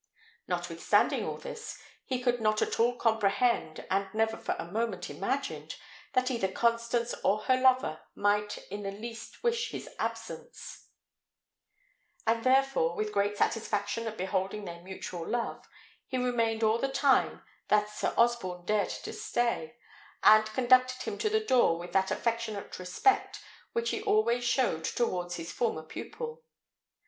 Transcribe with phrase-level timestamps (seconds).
[0.47, 5.75] Notwithstanding all this, he could not at all comprehend, and never for a moment imagined,
[6.13, 10.87] that either Constance or her lover might in the least wish his absence;
[12.25, 15.67] and therefore, with great satisfaction at beholding their mutual love,
[16.07, 19.75] he remained all the time that Sir Osborne dared to stay,
[20.23, 23.39] and conducted him to the door with that affectionate respect
[23.73, 26.43] which he always showed towards his former pupil.